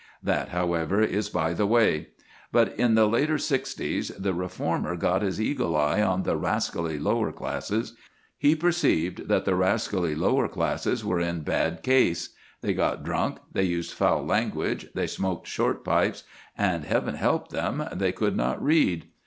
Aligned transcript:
That, 0.23 0.49
however, 0.49 0.99
is 1.03 1.29
by 1.29 1.53
the 1.53 1.67
way. 1.67 2.07
But 2.51 2.75
in 2.79 2.95
the 2.95 3.05
later 3.05 3.37
sixties 3.37 4.07
the 4.07 4.33
reformer 4.33 4.95
got 4.95 5.21
his 5.21 5.39
eagle 5.39 5.75
eye 5.75 6.01
on 6.01 6.23
the 6.23 6.35
rascally 6.35 6.97
lower 6.97 7.31
classes. 7.31 7.93
He 8.35 8.55
perceived 8.55 9.27
that 9.27 9.45
the 9.45 9.53
rascally 9.53 10.15
lower 10.15 10.47
classes 10.47 11.05
were 11.05 11.19
in 11.19 11.41
bad 11.41 11.83
case. 11.83 12.29
They 12.61 12.73
got 12.73 13.03
drunk, 13.03 13.37
they 13.51 13.61
used 13.65 13.93
foul 13.93 14.25
language, 14.25 14.87
they 14.95 15.05
smoked 15.05 15.45
short 15.45 15.83
pipes, 15.83 16.23
and, 16.57 16.83
Heaven 16.83 17.13
help 17.13 17.49
them! 17.49 17.87
they 17.93 18.11
could 18.11 18.35
not 18.35 18.59
read. 18.59 19.05